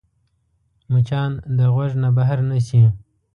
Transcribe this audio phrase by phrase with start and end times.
[0.91, 2.83] مچان د غوږ نه بهر نه شي